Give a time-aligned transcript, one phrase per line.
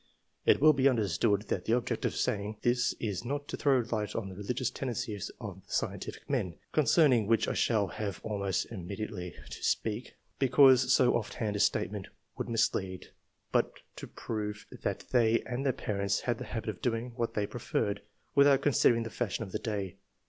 [0.47, 4.15] It will be understood that the object of saying this is not to throw light
[4.15, 8.97] on the religious tendencies of the scientific men (concerning which I shall have almost imme
[8.99, 13.11] diately to speak), because so ofF hand a statement would mislead,
[13.51, 17.45] but to prove that they and their parents had the habit of doing what they
[17.45, 18.01] preferred,
[18.33, 19.97] without considering the fashion of the day.